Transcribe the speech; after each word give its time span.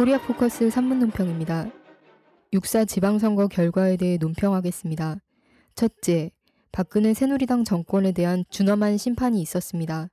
코리아 0.00 0.18
포커스 0.18 0.70
3분 0.70 0.94
논평입니다. 0.94 1.70
육사 2.54 2.86
지방선거 2.86 3.48
결과에 3.48 3.98
대해 3.98 4.16
논평하겠습니다. 4.16 5.18
첫째, 5.74 6.30
박근혜 6.72 7.12
새누리당 7.12 7.64
정권에 7.64 8.12
대한 8.12 8.46
준엄한 8.48 8.96
심판이 8.96 9.42
있었습니다. 9.42 10.08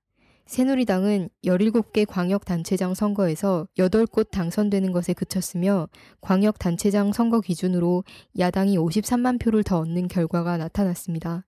새누리당은 0.46 1.30
17개 1.46 2.06
광역단체장 2.06 2.96
선거에서 2.96 3.66
8곳 3.78 4.30
당선되는 4.30 4.92
것에 4.92 5.14
그쳤으며 5.14 5.88
광역단체장 6.20 7.14
선거 7.14 7.40
기준으로 7.40 8.04
야당이 8.38 8.78
53만 8.78 9.40
표를 9.40 9.64
더 9.64 9.80
얻는 9.80 10.10
결과가 10.10 10.58
나타났습니다. 10.58 11.46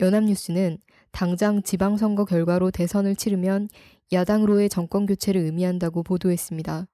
연합뉴스는 0.00 0.78
당장 1.10 1.62
지방선거 1.62 2.24
결과로 2.24 2.70
대선을 2.70 3.16
치르면 3.16 3.68
야당으로의 4.14 4.70
정권 4.70 5.04
교체를 5.04 5.42
의미한다고 5.42 6.02
보도했습니다. 6.02 6.86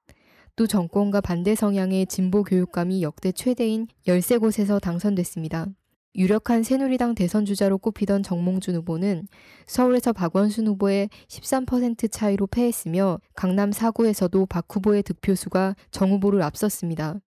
또 0.58 0.66
정권과 0.66 1.20
반대 1.20 1.54
성향의 1.54 2.06
진보 2.06 2.42
교육감이 2.42 3.00
역대 3.00 3.30
최대인 3.30 3.86
13곳에서 4.08 4.80
당선됐습니다. 4.80 5.68
유력한 6.16 6.64
새누리당 6.64 7.14
대선 7.14 7.44
주자로 7.44 7.78
꼽히던 7.78 8.24
정몽준 8.24 8.74
후보는 8.74 9.28
서울에서 9.68 10.12
박원순 10.12 10.66
후보의 10.66 11.10
13% 11.28 12.10
차이로 12.10 12.48
패했으며 12.48 13.20
강남 13.36 13.70
4구에서도 13.70 14.48
박 14.48 14.66
후보의 14.68 15.04
득표수가 15.04 15.76
정 15.92 16.10
후보를 16.10 16.42
앞섰습니다. 16.42 17.20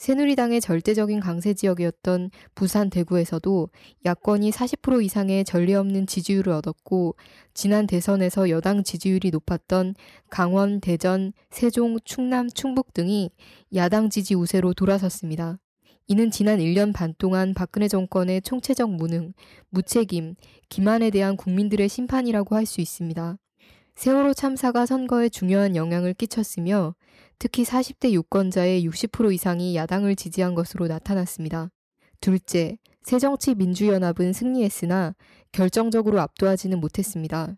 새누리당의 0.00 0.62
절대적인 0.62 1.20
강세 1.20 1.52
지역이었던 1.52 2.30
부산 2.54 2.88
대구에서도 2.88 3.68
야권이 4.06 4.50
40% 4.50 5.04
이상의 5.04 5.44
전례 5.44 5.74
없는 5.74 6.06
지지율을 6.06 6.54
얻었고 6.54 7.16
지난 7.52 7.86
대선에서 7.86 8.48
여당 8.48 8.82
지지율이 8.82 9.30
높았던 9.30 9.94
강원, 10.30 10.80
대전, 10.80 11.34
세종, 11.50 11.98
충남, 12.02 12.48
충북 12.48 12.94
등이 12.94 13.30
야당 13.74 14.08
지지 14.08 14.34
우세로 14.34 14.72
돌아섰습니다. 14.72 15.58
이는 16.06 16.30
지난 16.30 16.60
1년 16.60 16.94
반 16.94 17.12
동안 17.18 17.52
박근혜 17.52 17.86
정권의 17.86 18.40
총체적 18.40 18.90
무능, 18.90 19.34
무책임, 19.68 20.34
기만에 20.70 21.10
대한 21.10 21.36
국민들의 21.36 21.86
심판이라고 21.90 22.56
할 22.56 22.64
수 22.64 22.80
있습니다. 22.80 23.36
세월호 23.96 24.32
참사가 24.32 24.86
선거에 24.86 25.28
중요한 25.28 25.76
영향을 25.76 26.14
끼쳤으며 26.14 26.94
특히 27.40 27.64
40대 27.64 28.12
유권자의 28.12 28.86
60% 28.86 29.32
이상이 29.32 29.74
야당을 29.74 30.14
지지한 30.14 30.54
것으로 30.54 30.88
나타났습니다. 30.88 31.70
둘째, 32.20 32.76
새정치민주연합은 33.02 34.34
승리했으나 34.34 35.14
결정적으로 35.50 36.20
압도하지는 36.20 36.78
못했습니다. 36.78 37.56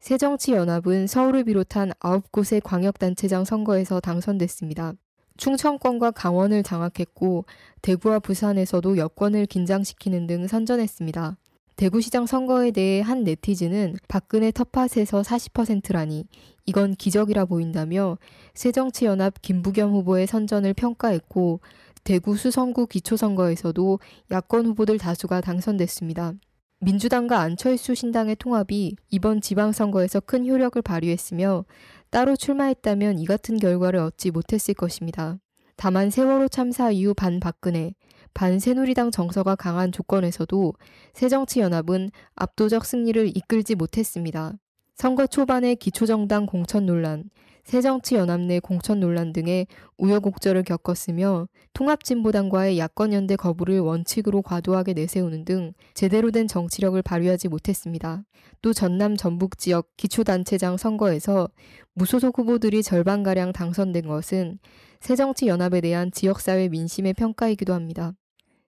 새정치연합은 0.00 1.06
서울을 1.06 1.44
비롯한 1.44 1.92
9곳의 1.98 2.62
광역단체장 2.62 3.46
선거에서 3.46 4.00
당선됐습니다. 4.00 4.92
충청권과 5.38 6.10
강원을 6.10 6.62
장악했고 6.62 7.46
대구와 7.80 8.18
부산에서도 8.18 8.98
여권을 8.98 9.46
긴장시키는 9.46 10.26
등 10.26 10.46
선전했습니다. 10.46 11.38
대구시장 11.76 12.24
선거에 12.24 12.70
대해 12.70 13.02
한 13.02 13.22
네티즌은 13.22 13.96
박근혜 14.08 14.50
텃밭에서 14.50 15.20
40%라니 15.20 16.26
이건 16.64 16.94
기적이라 16.94 17.44
보인다며 17.44 18.16
새정치연합 18.54 19.42
김부겸 19.42 19.92
후보의 19.92 20.26
선전을 20.26 20.72
평가했고 20.72 21.60
대구 22.02 22.34
수성구 22.36 22.86
기초선거에서도 22.86 23.98
야권 24.30 24.66
후보들 24.66 24.96
다수가 24.96 25.42
당선됐습니다. 25.42 26.32
민주당과 26.80 27.40
안철수 27.40 27.94
신당의 27.94 28.36
통합이 28.36 28.96
이번 29.10 29.42
지방선거에서 29.42 30.20
큰 30.20 30.46
효력을 30.46 30.80
발휘했으며 30.80 31.66
따로 32.08 32.36
출마했다면 32.36 33.18
이 33.18 33.26
같은 33.26 33.58
결과를 33.58 34.00
얻지 34.00 34.30
못했을 34.30 34.72
것입니다. 34.72 35.38
다만 35.76 36.08
세월호 36.08 36.48
참사 36.48 36.90
이후 36.90 37.12
반박근혜, 37.12 37.94
반새누리당 38.36 39.12
정서가 39.12 39.56
강한 39.56 39.90
조건에서도 39.90 40.74
새정치연합은 41.14 42.10
압도적 42.34 42.84
승리를 42.84 43.34
이끌지 43.34 43.74
못했습니다. 43.74 44.52
선거 44.94 45.26
초반에 45.26 45.74
기초정당 45.74 46.44
공천 46.44 46.84
논란, 46.84 47.30
새정치연합 47.64 48.42
내 48.42 48.60
공천 48.60 49.00
논란 49.00 49.32
등의 49.32 49.66
우여곡절을 49.96 50.64
겪었으며 50.64 51.48
통합진보당과의 51.72 52.78
야권연대 52.78 53.36
거부를 53.36 53.80
원칙으로 53.80 54.42
과도하게 54.42 54.92
내세우는 54.92 55.46
등 55.46 55.72
제대로 55.94 56.30
된 56.30 56.46
정치력을 56.46 57.00
발휘하지 57.00 57.48
못했습니다. 57.48 58.22
또 58.60 58.74
전남 58.74 59.16
전북 59.16 59.56
지역 59.56 59.88
기초단체장 59.96 60.76
선거에서 60.76 61.48
무소속 61.94 62.38
후보들이 62.38 62.82
절반가량 62.82 63.54
당선된 63.54 64.06
것은 64.06 64.58
새정치연합에 65.00 65.80
대한 65.80 66.12
지역사회 66.12 66.68
민심의 66.68 67.14
평가이기도 67.14 67.72
합니다. 67.72 68.12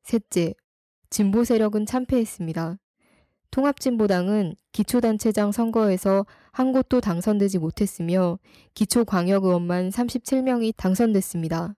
셋째, 0.08 0.54
진보 1.10 1.44
세력은 1.44 1.84
참패했습니다. 1.84 2.78
통합진보당은 3.50 4.54
기초단체장 4.72 5.52
선거에서 5.52 6.24
한 6.50 6.72
곳도 6.72 7.02
당선되지 7.02 7.58
못했으며 7.58 8.38
기초광역의원만 8.72 9.90
37명이 9.90 10.74
당선됐습니다. 10.78 11.74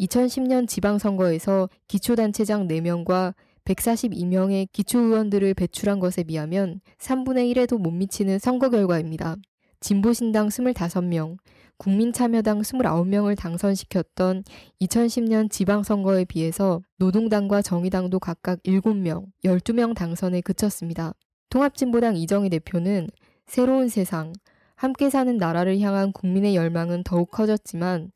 2010년 0.00 0.68
지방선거에서 0.68 1.70
기초단체장 1.88 2.68
4명과 2.68 3.32
142명의 3.64 4.68
기초의원들을 4.70 5.54
배출한 5.54 5.98
것에 5.98 6.24
비하면 6.24 6.82
3분의 6.98 7.50
1에도 7.54 7.78
못 7.78 7.90
미치는 7.90 8.38
선거 8.38 8.68
결과입니다. 8.68 9.36
진보신당 9.80 10.48
25명, 10.48 11.38
국민참여당 11.82 12.60
29명을 12.60 13.36
당선시켰던 13.36 14.44
2010년 14.82 15.50
지방선거에 15.50 16.26
비해서 16.26 16.80
노동당과 16.98 17.60
정의당도 17.60 18.20
각각 18.20 18.62
7명, 18.62 19.24
12명 19.44 19.92
당선에 19.92 20.42
그쳤습니다. 20.42 21.12
통합진보당 21.50 22.16
이정희 22.16 22.50
대표는 22.50 23.08
새로운 23.46 23.88
세상, 23.88 24.32
함께 24.76 25.10
사는 25.10 25.36
나라를 25.36 25.80
향한 25.80 26.12
국민의 26.12 26.54
열망은 26.54 27.02
더욱 27.02 27.32
커졌지만 27.32 28.12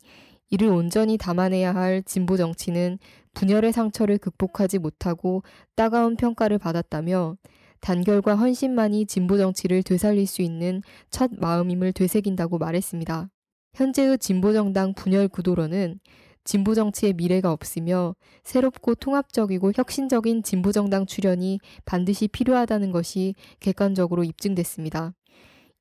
이를 0.49 0.69
온전히 0.69 1.17
담아내야 1.17 1.75
할 1.75 2.03
진보 2.03 2.37
정치는 2.37 2.99
분열의 3.33 3.73
상처를 3.73 4.17
극복하지 4.17 4.79
못하고 4.79 5.43
따가운 5.75 6.15
평가를 6.15 6.57
받았다며 6.57 7.35
단결과 7.81 8.35
헌신만이 8.35 9.07
진보 9.07 9.37
정치를 9.37 9.83
되살릴 9.83 10.25
수 10.25 10.41
있는 10.41 10.81
첫 11.09 11.31
마음임을 11.33 11.91
되새긴다고 11.91 12.59
말했습니다. 12.59 13.29
현재의 13.77 14.17
진보정당 14.17 14.95
분열 14.95 15.27
구도로는 15.27 15.99
진보 16.43 16.73
정치의 16.73 17.13
미래가 17.13 17.51
없으며 17.51 18.15
새롭고 18.43 18.95
통합적이고 18.95 19.73
혁신적인 19.75 20.41
진보 20.41 20.71
정당 20.71 21.05
출현이 21.05 21.59
반드시 21.85 22.27
필요하다는 22.27 22.91
것이 22.91 23.35
객관적으로 23.59 24.23
입증됐습니다. 24.23 25.13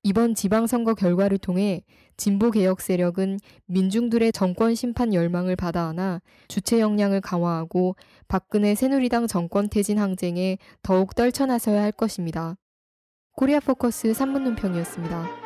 이번 0.02 0.34
지방선거 0.34 0.94
결과를 0.94 1.38
통해 1.38 1.84
진보 2.18 2.50
개혁 2.50 2.82
세력은 2.82 3.38
민중들의 3.64 4.30
정권 4.32 4.74
심판 4.74 5.14
열망을 5.14 5.56
받아안아 5.56 6.20
주체 6.48 6.80
역량을 6.80 7.22
강화하고 7.22 7.96
박근혜 8.28 8.74
새누리당 8.74 9.26
정권 9.26 9.70
퇴진 9.70 9.98
항쟁에 9.98 10.58
더욱 10.82 11.14
떨쳐나서야 11.14 11.82
할 11.82 11.92
것입니다. 11.92 12.56
코리아 13.32 13.58
포커스 13.58 14.12
3분 14.12 14.42
논평이었습니다. 14.42 15.45